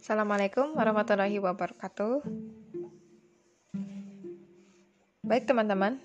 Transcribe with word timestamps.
Assalamualaikum 0.00 0.80
warahmatullahi 0.80 1.36
wabarakatuh. 1.44 2.24
Baik 5.20 5.44
teman-teman, 5.44 6.00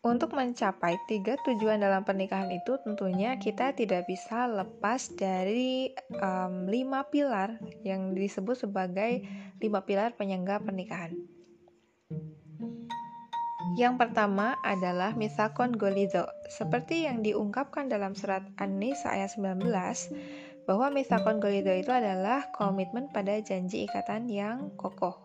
untuk 0.00 0.32
mencapai 0.32 0.96
tiga 1.04 1.36
tujuan 1.44 1.84
dalam 1.84 2.00
pernikahan 2.00 2.48
itu 2.48 2.80
tentunya 2.80 3.36
kita 3.36 3.76
tidak 3.76 4.08
bisa 4.08 4.48
lepas 4.48 5.12
dari 5.20 5.92
um, 6.16 6.64
lima 6.64 7.04
pilar 7.12 7.60
yang 7.84 8.16
disebut 8.16 8.56
sebagai 8.56 9.20
lima 9.60 9.84
pilar 9.84 10.16
penyangga 10.16 10.56
pernikahan. 10.64 11.12
Yang 13.76 14.00
pertama 14.00 14.56
adalah 14.64 15.12
misakon 15.12 15.76
golido. 15.76 16.24
Seperti 16.48 17.04
yang 17.04 17.20
diungkapkan 17.20 17.92
dalam 17.92 18.16
surat 18.16 18.48
An-Nisa 18.56 19.12
ayat 19.12 19.36
19, 19.36 19.60
bahwa 20.66 20.90
misakon 20.90 21.38
golido 21.38 21.70
itu 21.70 21.94
adalah 21.94 22.50
komitmen 22.50 23.08
pada 23.14 23.38
janji 23.38 23.86
ikatan 23.86 24.26
yang 24.26 24.74
kokoh. 24.74 25.22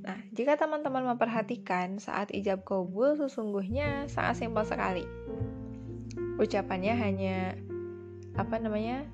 Nah, 0.00 0.16
jika 0.32 0.56
teman-teman 0.56 1.04
memperhatikan 1.12 2.00
saat 2.00 2.32
ijab 2.32 2.64
kabul 2.64 3.20
sesungguhnya 3.20 4.08
sangat 4.08 4.40
simpel 4.40 4.64
sekali. 4.64 5.04
Ucapannya 6.40 6.96
hanya 6.96 7.54
apa 8.32 8.56
namanya? 8.56 9.04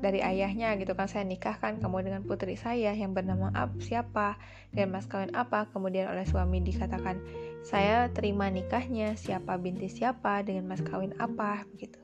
dari 0.00 0.24
ayahnya 0.24 0.80
gitu 0.80 0.96
kan 0.96 1.06
saya 1.06 1.28
nikahkan 1.28 1.76
kamu 1.78 2.08
dengan 2.08 2.22
putri 2.24 2.56
saya 2.56 2.96
yang 2.96 3.12
bernama 3.12 3.52
Ab 3.52 3.84
siapa 3.84 4.40
dan 4.72 4.88
mas 4.88 5.04
kawin 5.04 5.28
apa 5.36 5.68
kemudian 5.70 6.08
oleh 6.08 6.24
suami 6.24 6.64
dikatakan 6.64 7.20
saya 7.60 8.08
terima 8.08 8.48
nikahnya 8.48 9.14
siapa 9.14 9.60
binti 9.60 9.92
siapa 9.92 10.40
dengan 10.40 10.72
mas 10.72 10.80
kawin 10.80 11.12
apa 11.20 11.68
begitu 11.76 12.00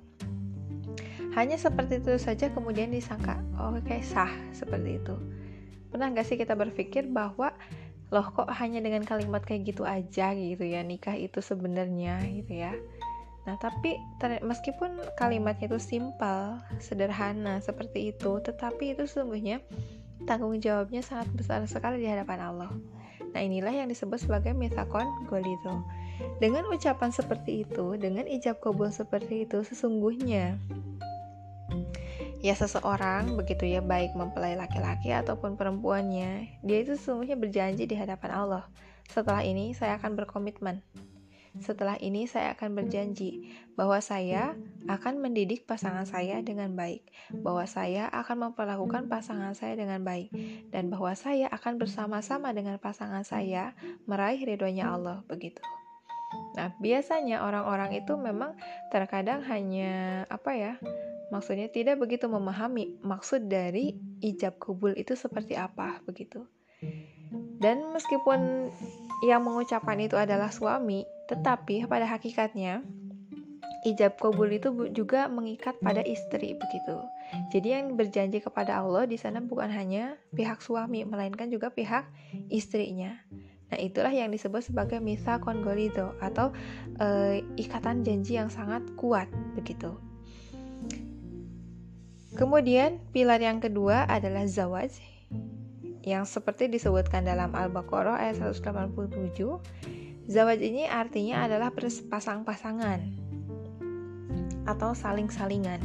hanya 1.37 1.61
seperti 1.61 2.01
itu 2.01 2.17
saja 2.17 2.49
kemudian 2.51 2.91
disangka 2.91 3.39
oh 3.61 3.77
kayak 3.85 4.03
sah 4.03 4.33
seperti 4.56 4.98
itu 4.98 5.15
pernah 5.93 6.11
gak 6.11 6.27
sih 6.27 6.41
kita 6.41 6.56
berpikir 6.56 7.06
bahwa 7.12 7.53
loh 8.11 8.27
kok 8.33 8.48
hanya 8.56 8.81
dengan 8.81 9.05
kalimat 9.05 9.45
kayak 9.45 9.70
gitu 9.70 9.84
aja 9.84 10.33
gitu 10.33 10.65
ya 10.65 10.81
nikah 10.81 11.15
itu 11.15 11.39
sebenarnya 11.45 12.23
gitu 12.25 12.53
ya 12.67 12.73
Nah, 13.47 13.55
tapi 13.62 13.95
meskipun 14.43 14.98
kalimatnya 15.15 15.70
itu 15.70 15.78
simpel, 15.78 16.59
sederhana 16.83 17.62
seperti 17.62 18.11
itu, 18.11 18.43
tetapi 18.43 18.98
itu 18.98 19.06
sesungguhnya 19.06 19.62
tanggung 20.27 20.59
jawabnya 20.59 20.98
sangat 20.98 21.31
besar 21.31 21.62
sekali 21.71 22.03
di 22.03 22.11
hadapan 22.11 22.43
Allah. 22.43 22.75
Nah, 23.31 23.41
inilah 23.41 23.71
yang 23.71 23.87
disebut 23.87 24.19
sebagai 24.27 24.50
mitakon 24.50 25.06
golito. 25.31 25.87
Dengan 26.43 26.67
ucapan 26.67 27.15
seperti 27.15 27.62
itu, 27.62 27.95
dengan 27.95 28.27
ijab 28.27 28.59
kabul 28.59 28.91
seperti 28.91 29.47
itu, 29.47 29.62
sesungguhnya 29.62 30.59
ya 32.41 32.55
seseorang 32.55 33.34
begitu 33.34 33.66
ya 33.66 33.80
baik 33.82 34.14
mempelai 34.14 34.55
laki-laki 34.55 35.10
ataupun 35.10 35.58
perempuannya, 35.58 36.62
dia 36.62 36.78
itu 36.80 36.94
sesungguhnya 36.94 37.34
berjanji 37.34 37.88
di 37.88 37.96
hadapan 37.98 38.30
Allah. 38.32 38.64
Setelah 39.10 39.42
ini 39.46 39.72
saya 39.72 39.98
akan 39.98 40.19
berkomitmen 40.19 40.82
setelah 41.60 41.97
ini 42.00 42.28
saya 42.28 42.52
akan 42.52 42.77
berjanji 42.77 43.48
bahwa 43.77 44.00
saya 44.00 44.56
akan 44.88 45.24
mendidik 45.24 45.64
pasangan 45.64 46.04
saya 46.04 46.44
dengan 46.44 46.77
baik, 46.77 47.08
bahwa 47.32 47.64
saya 47.64 48.12
akan 48.12 48.50
memperlakukan 48.50 49.08
pasangan 49.08 49.56
saya 49.56 49.77
dengan 49.77 50.04
baik, 50.04 50.32
dan 50.72 50.92
bahwa 50.92 51.12
saya 51.16 51.48
akan 51.48 51.80
bersama-sama 51.80 52.52
dengan 52.52 52.77
pasangan 52.77 53.24
saya 53.24 53.72
meraih 54.04 54.44
ridhonya 54.44 54.92
Allah 54.92 55.24
begitu. 55.28 55.60
Nah, 56.57 56.73
biasanya 56.81 57.45
orang-orang 57.45 58.01
itu 58.01 58.17
memang 58.17 58.57
terkadang 58.89 59.45
hanya 59.45 60.25
apa 60.33 60.57
ya? 60.57 60.73
Maksudnya 61.29 61.69
tidak 61.69 62.01
begitu 62.01 62.27
memahami 62.27 62.97
maksud 63.05 63.47
dari 63.51 63.93
ijab 64.25 64.57
kubul 64.57 64.97
itu 64.97 65.12
seperti 65.12 65.53
apa 65.53 66.01
begitu. 66.09 66.49
Dan 67.61 67.93
meskipun 67.93 68.72
yang 69.25 69.45
mengucapkan 69.45 70.00
itu 70.00 70.16
adalah 70.16 70.49
suami, 70.49 71.05
tetapi 71.28 71.84
pada 71.89 72.09
hakikatnya 72.09 72.84
ijab 73.87 74.19
kabul 74.19 74.50
itu 74.50 74.75
juga 74.91 75.31
mengikat 75.31 75.78
pada 75.78 76.03
istri 76.03 76.59
begitu. 76.59 76.97
Jadi 77.55 77.69
yang 77.71 77.95
berjanji 77.95 78.43
kepada 78.43 78.83
Allah 78.83 79.06
di 79.06 79.15
sana 79.15 79.39
bukan 79.39 79.71
hanya 79.71 80.19
pihak 80.34 80.59
suami 80.59 81.06
melainkan 81.06 81.47
juga 81.50 81.71
pihak 81.71 82.06
istrinya. 82.50 83.15
Nah, 83.66 83.78
itulah 83.82 84.15
yang 84.15 84.31
disebut 84.31 84.62
sebagai 84.62 85.03
misa 85.03 85.43
kongolido 85.43 86.15
atau 86.22 86.54
e, 87.03 87.43
ikatan 87.59 88.06
janji 88.06 88.38
yang 88.38 88.47
sangat 88.47 88.87
kuat 88.94 89.27
begitu. 89.59 89.99
Kemudian 92.37 93.03
pilar 93.10 93.41
yang 93.43 93.59
kedua 93.59 94.06
adalah 94.06 94.47
zawaj 94.47 94.93
yang 96.06 96.22
seperti 96.22 96.71
disebutkan 96.71 97.27
dalam 97.27 97.50
Al-Baqarah 97.50 98.22
ayat 98.22 98.38
187 98.38 99.34
Zawaj 100.27 100.59
ini 100.59 100.91
artinya 100.91 101.47
adalah 101.47 101.71
berpasang-pasangan 101.71 102.98
atau 104.66 104.91
saling-salingan. 104.91 105.78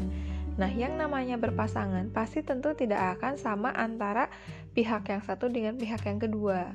Nah, 0.57 0.69
yang 0.73 0.97
namanya 0.97 1.37
berpasangan 1.37 2.09
pasti 2.09 2.41
tentu 2.41 2.73
tidak 2.73 3.17
akan 3.17 3.37
sama 3.37 3.69
antara 3.69 4.33
pihak 4.73 5.05
yang 5.13 5.21
satu 5.21 5.45
dengan 5.45 5.77
pihak 5.77 6.01
yang 6.09 6.17
kedua. 6.17 6.73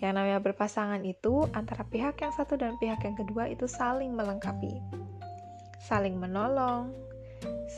Yang 0.00 0.12
namanya 0.12 0.40
berpasangan 0.44 1.02
itu 1.04 1.48
antara 1.56 1.84
pihak 1.88 2.20
yang 2.20 2.32
satu 2.34 2.60
dan 2.60 2.76
pihak 2.76 3.00
yang 3.02 3.16
kedua 3.16 3.48
itu 3.48 3.64
saling 3.64 4.12
melengkapi, 4.12 4.76
saling 5.80 6.20
menolong, 6.20 6.92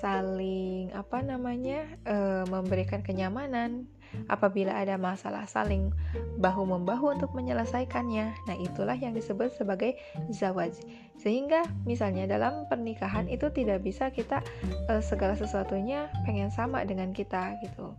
saling 0.02 0.90
apa 0.94 1.22
namanya 1.22 1.86
e, 2.02 2.42
memberikan 2.50 3.02
kenyamanan, 3.06 3.86
Apabila 4.28 4.76
ada 4.76 4.96
masalah 4.96 5.44
saling 5.48 5.92
bahu-membahu 6.40 7.16
untuk 7.16 7.32
menyelesaikannya. 7.36 8.26
Nah, 8.48 8.56
itulah 8.60 8.96
yang 8.96 9.12
disebut 9.12 9.52
sebagai 9.56 9.96
zawaj. 10.32 10.72
Sehingga 11.16 11.64
misalnya 11.84 12.28
dalam 12.28 12.68
pernikahan 12.68 13.28
itu 13.28 13.48
tidak 13.52 13.84
bisa 13.84 14.08
kita 14.12 14.44
uh, 14.88 15.02
segala 15.04 15.36
sesuatunya 15.36 16.08
pengen 16.24 16.52
sama 16.52 16.84
dengan 16.84 17.12
kita 17.12 17.56
gitu. 17.64 17.92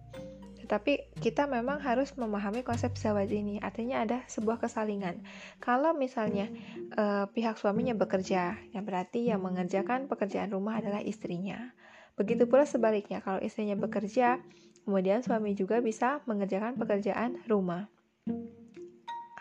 Tetapi 0.69 1.17
kita 1.17 1.49
memang 1.49 1.81
harus 1.81 2.13
memahami 2.13 2.61
konsep 2.61 2.93
zawaj 2.93 3.25
ini. 3.33 3.57
Artinya 3.57 4.05
ada 4.05 4.21
sebuah 4.29 4.61
kesalingan. 4.61 5.17
Kalau 5.57 5.97
misalnya 5.97 6.45
uh, 6.93 7.25
pihak 7.33 7.57
suaminya 7.57 7.97
bekerja, 7.97 8.53
yang 8.69 8.85
berarti 8.85 9.33
yang 9.33 9.41
mengerjakan 9.41 10.05
pekerjaan 10.05 10.53
rumah 10.53 10.77
adalah 10.77 11.01
istrinya. 11.01 11.73
Begitu 12.13 12.45
pula 12.45 12.69
sebaliknya, 12.69 13.17
kalau 13.25 13.41
istrinya 13.41 13.73
bekerja, 13.81 14.37
kemudian 14.85 15.25
suami 15.25 15.57
juga 15.57 15.81
bisa 15.81 16.21
mengerjakan 16.29 16.77
pekerjaan 16.77 17.41
rumah. 17.49 17.89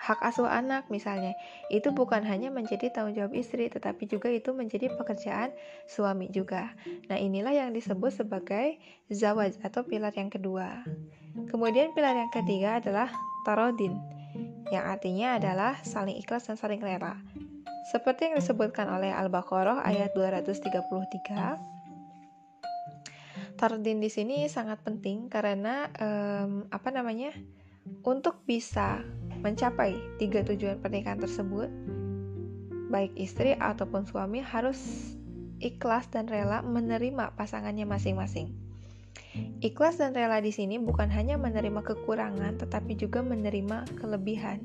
Hak 0.08 0.24
asuh 0.24 0.48
anak 0.48 0.88
misalnya, 0.88 1.36
itu 1.68 1.92
bukan 1.92 2.24
hanya 2.24 2.48
menjadi 2.48 2.88
tanggung 2.88 3.12
jawab 3.12 3.36
istri, 3.36 3.68
tetapi 3.68 4.08
juga 4.08 4.32
itu 4.32 4.56
menjadi 4.56 4.88
pekerjaan 4.96 5.52
suami 5.84 6.32
juga. 6.32 6.72
Nah 7.12 7.20
inilah 7.20 7.52
yang 7.52 7.76
disebut 7.76 8.24
sebagai 8.24 8.80
zawaj 9.12 9.60
atau 9.60 9.84
pilar 9.84 10.16
yang 10.16 10.32
kedua. 10.32 10.80
Kemudian 11.52 11.92
pilar 11.92 12.16
yang 12.16 12.32
ketiga 12.32 12.80
adalah 12.80 13.12
tarodin, 13.44 14.00
yang 14.72 14.88
artinya 14.88 15.36
adalah 15.36 15.76
saling 15.84 16.16
ikhlas 16.16 16.48
dan 16.48 16.56
saling 16.56 16.80
rela. 16.80 17.20
Seperti 17.92 18.32
yang 18.32 18.40
disebutkan 18.40 18.88
oleh 18.88 19.12
Al-Baqarah 19.12 19.84
ayat 19.84 20.16
233, 20.16 21.76
Tardin 23.60 23.98
di 23.98 24.06
sini 24.06 24.46
sangat 24.46 24.80
penting 24.86 25.26
karena 25.26 25.90
um, 25.98 26.64
apa 26.70 26.94
namanya 26.94 27.34
untuk 28.06 28.46
bisa 28.46 29.02
mencapai 29.40 29.94
tiga 30.18 30.42
tujuan 30.42 30.82
pernikahan 30.82 31.22
tersebut 31.22 31.70
baik 32.88 33.12
istri 33.20 33.52
ataupun 33.54 34.08
suami 34.08 34.40
harus 34.40 35.12
ikhlas 35.60 36.08
dan 36.08 36.26
rela 36.26 36.64
menerima 36.64 37.36
pasangannya 37.36 37.84
masing-masing. 37.84 38.50
Ikhlas 39.60 40.00
dan 40.00 40.16
rela 40.16 40.40
di 40.40 40.50
sini 40.50 40.80
bukan 40.80 41.12
hanya 41.12 41.36
menerima 41.36 41.84
kekurangan 41.84 42.58
tetapi 42.58 42.96
juga 42.96 43.20
menerima 43.22 43.86
kelebihan. 44.00 44.64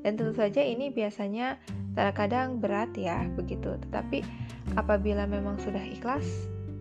Dan 0.00 0.16
tentu 0.16 0.32
saja 0.32 0.64
ini 0.64 0.88
biasanya 0.88 1.60
terkadang 1.92 2.56
berat 2.58 2.90
ya 2.96 3.28
begitu. 3.36 3.76
Tetapi 3.88 4.24
apabila 4.74 5.28
memang 5.28 5.60
sudah 5.60 5.84
ikhlas, 5.84 6.24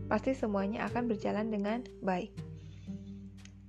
pasti 0.08 0.32
semuanya 0.32 0.88
akan 0.88 1.12
berjalan 1.12 1.52
dengan 1.52 1.84
baik. 2.00 2.32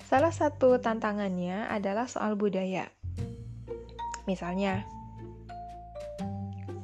Salah 0.07 0.35
satu 0.35 0.79
tantangannya 0.79 1.67
adalah 1.71 2.07
soal 2.07 2.39
budaya. 2.39 2.91
Misalnya, 4.31 4.87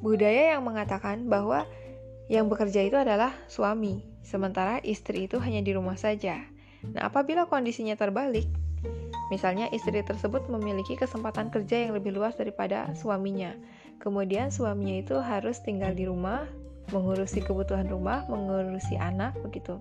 budaya 0.02 0.58
yang 0.58 0.66
mengatakan 0.66 1.30
bahwa 1.30 1.62
yang 2.26 2.50
bekerja 2.50 2.82
itu 2.82 2.98
adalah 2.98 3.30
suami, 3.46 4.02
sementara 4.26 4.82
istri 4.82 5.30
itu 5.30 5.38
hanya 5.38 5.62
di 5.62 5.70
rumah 5.78 5.94
saja. 5.94 6.42
Nah, 6.90 7.06
apabila 7.06 7.46
kondisinya 7.46 7.94
terbalik, 7.94 8.50
misalnya 9.30 9.70
istri 9.70 10.02
tersebut 10.02 10.50
memiliki 10.50 10.98
kesempatan 10.98 11.54
kerja 11.54 11.86
yang 11.86 11.94
lebih 11.94 12.18
luas 12.18 12.34
daripada 12.34 12.90
suaminya, 12.98 13.54
kemudian 14.02 14.50
suaminya 14.50 14.98
itu 14.98 15.22
harus 15.22 15.62
tinggal 15.62 15.94
di 15.94 16.10
rumah 16.10 16.50
mengurusi 16.90 17.42
kebutuhan 17.42 17.86
rumah, 17.86 18.26
mengurusi 18.26 18.98
anak 18.98 19.38
begitu. 19.42 19.78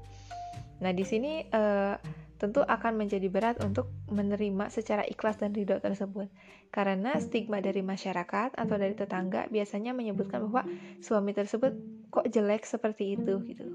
Nah, 0.82 0.94
di 0.94 1.06
sini 1.06 1.46
uh, 1.50 1.98
tentu 2.36 2.62
akan 2.64 3.00
menjadi 3.00 3.28
berat 3.32 3.58
untuk 3.64 3.88
menerima 4.12 4.68
secara 4.68 5.08
ikhlas 5.08 5.40
dan 5.40 5.56
ridho 5.56 5.80
tersebut. 5.80 6.28
Karena 6.70 7.16
stigma 7.20 7.64
dari 7.64 7.80
masyarakat 7.80 8.56
atau 8.56 8.76
dari 8.76 8.94
tetangga 8.96 9.48
biasanya 9.48 9.96
menyebutkan 9.96 10.44
bahwa 10.50 10.68
suami 11.00 11.32
tersebut 11.32 11.72
kok 12.12 12.28
jelek 12.28 12.68
seperti 12.68 13.16
itu 13.16 13.40
gitu. 13.48 13.66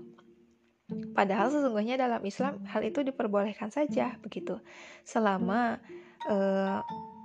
Padahal 1.14 1.54
sesungguhnya 1.54 1.94
dalam 1.94 2.20
Islam 2.26 2.66
hal 2.66 2.82
itu 2.82 3.06
diperbolehkan 3.06 3.70
saja 3.70 4.18
begitu. 4.20 4.58
Selama 5.06 5.78
eh, 6.28 6.78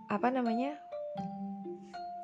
apa 0.06 0.28
namanya? 0.30 0.78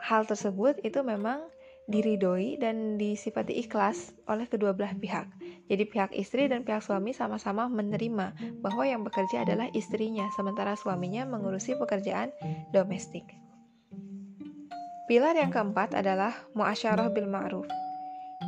hal 0.02 0.26
tersebut 0.26 0.82
itu 0.82 1.00
memang 1.06 1.46
diridoi 1.86 2.58
dan 2.58 2.98
disifati 2.98 3.62
ikhlas 3.62 4.12
oleh 4.26 4.50
kedua 4.50 4.74
belah 4.74 4.98
pihak. 4.98 5.30
Jadi 5.72 5.88
pihak 5.88 6.12
istri 6.12 6.52
dan 6.52 6.68
pihak 6.68 6.84
suami 6.84 7.16
sama-sama 7.16 7.72
menerima 7.72 8.60
bahwa 8.60 8.84
yang 8.84 9.08
bekerja 9.08 9.48
adalah 9.48 9.72
istrinya, 9.72 10.28
sementara 10.36 10.76
suaminya 10.76 11.24
mengurusi 11.24 11.80
pekerjaan 11.80 12.36
domestik. 12.76 13.24
Pilar 15.08 15.40
yang 15.40 15.48
keempat 15.48 15.96
adalah 15.96 16.36
muasyarah 16.60 17.08
bil 17.16 17.32
ma'ruf. 17.32 17.72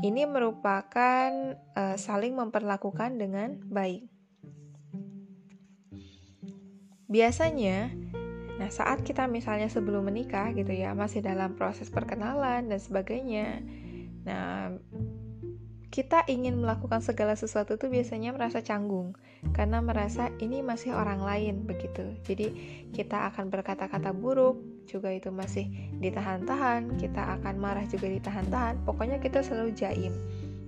Ini 0.03 0.27
merupakan 0.27 1.31
uh, 1.79 1.95
saling 1.95 2.35
memperlakukan 2.35 3.15
dengan 3.15 3.55
baik. 3.71 4.03
Biasanya, 7.07 7.87
nah 8.59 8.67
saat 8.67 9.07
kita 9.07 9.31
misalnya 9.31 9.71
sebelum 9.71 10.11
menikah 10.11 10.51
gitu 10.51 10.75
ya, 10.75 10.91
masih 10.91 11.23
dalam 11.23 11.55
proses 11.55 11.87
perkenalan 11.87 12.67
dan 12.67 12.79
sebagainya. 12.83 13.63
Nah, 14.23 14.75
kita 15.93 16.25
ingin 16.25 16.57
melakukan 16.57 17.05
segala 17.05 17.37
sesuatu 17.37 17.77
itu 17.77 17.85
biasanya 17.85 18.33
merasa 18.33 18.65
canggung 18.65 19.13
karena 19.53 19.77
merasa 19.77 20.33
ini 20.41 20.65
masih 20.65 20.97
orang 20.97 21.21
lain 21.21 21.69
begitu. 21.69 22.17
Jadi 22.25 22.49
kita 22.89 23.29
akan 23.29 23.53
berkata-kata 23.53 24.09
buruk 24.09 24.57
juga 24.89 25.13
itu 25.13 25.29
masih 25.29 25.69
ditahan-tahan, 26.01 26.97
kita 26.97 27.37
akan 27.37 27.61
marah 27.61 27.85
juga 27.85 28.09
ditahan-tahan. 28.09 28.81
Pokoknya 28.89 29.21
kita 29.21 29.45
selalu 29.45 29.77
jaim. 29.77 30.17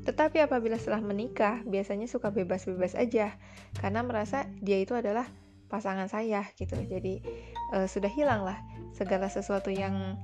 Tetapi 0.06 0.46
apabila 0.46 0.78
setelah 0.78 1.02
menikah 1.02 1.66
biasanya 1.66 2.06
suka 2.06 2.30
bebas-bebas 2.30 2.94
aja 2.94 3.34
karena 3.82 4.06
merasa 4.06 4.46
dia 4.62 4.78
itu 4.78 4.94
adalah 4.94 5.26
pasangan 5.74 6.06
saya 6.06 6.46
gitu. 6.54 6.78
Jadi 6.78 7.26
e, 7.74 7.78
sudah 7.90 8.14
hilang 8.14 8.46
lah 8.46 8.62
segala 8.94 9.26
sesuatu 9.34 9.74
yang 9.74 10.22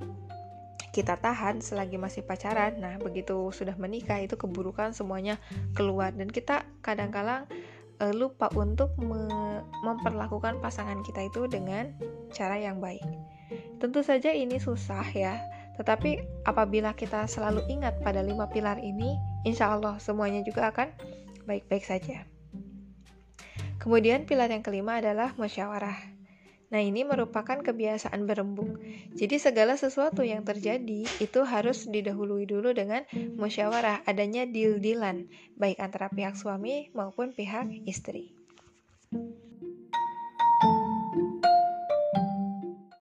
kita 0.91 1.15
tahan 1.15 1.63
selagi 1.63 1.95
masih 1.95 2.21
pacaran. 2.27 2.75
Nah, 2.79 2.99
begitu 2.99 3.49
sudah 3.55 3.75
menikah 3.79 4.19
itu 4.19 4.35
keburukan 4.35 4.91
semuanya 4.91 5.39
keluar 5.71 6.11
dan 6.11 6.27
kita 6.27 6.67
kadang-kala 6.83 7.47
uh, 8.03 8.13
lupa 8.13 8.51
untuk 8.57 8.91
me 8.99 9.63
memperlakukan 9.81 10.59
pasangan 10.59 10.99
kita 11.01 11.31
itu 11.31 11.47
dengan 11.47 11.95
cara 12.35 12.59
yang 12.59 12.83
baik. 12.83 13.03
Tentu 13.81 14.05
saja 14.05 14.29
ini 14.29 14.61
susah 14.61 15.03
ya, 15.15 15.41
tetapi 15.79 16.21
apabila 16.45 16.93
kita 16.93 17.25
selalu 17.25 17.65
ingat 17.71 17.97
pada 18.05 18.21
lima 18.21 18.45
pilar 18.51 18.77
ini, 18.77 19.17
insya 19.47 19.73
Allah 19.73 19.97
semuanya 19.97 20.45
juga 20.45 20.69
akan 20.69 20.91
baik-baik 21.49 21.81
saja. 21.81 22.27
Kemudian 23.81 24.29
pilar 24.29 24.53
yang 24.53 24.61
kelima 24.61 25.01
adalah 25.01 25.33
musyawarah. 25.41 26.10
Nah, 26.71 26.79
ini 26.79 27.03
merupakan 27.03 27.59
kebiasaan 27.59 28.23
berembuk. 28.23 28.79
Jadi 29.11 29.35
segala 29.43 29.75
sesuatu 29.75 30.23
yang 30.23 30.47
terjadi 30.47 31.03
itu 31.19 31.39
harus 31.43 31.83
didahului 31.91 32.47
dulu 32.47 32.71
dengan 32.71 33.03
musyawarah, 33.35 34.07
adanya 34.07 34.47
deal-dealan 34.47 35.27
baik 35.59 35.77
antara 35.83 36.07
pihak 36.07 36.39
suami 36.39 36.87
maupun 36.95 37.35
pihak 37.35 37.67
istri. 37.83 38.31